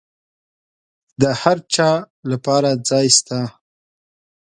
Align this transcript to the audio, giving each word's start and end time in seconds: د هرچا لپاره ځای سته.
د 1.21 1.23
هرچا 1.41 1.91
لپاره 2.31 2.69
ځای 2.89 3.07
سته. 3.17 3.39